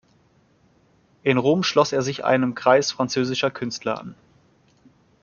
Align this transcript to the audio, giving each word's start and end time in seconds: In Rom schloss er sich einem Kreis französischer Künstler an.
In 1.21 1.37
Rom 1.37 1.61
schloss 1.61 1.91
er 1.91 2.01
sich 2.01 2.25
einem 2.25 2.55
Kreis 2.55 2.91
französischer 2.91 3.51
Künstler 3.51 3.99
an. 3.99 4.15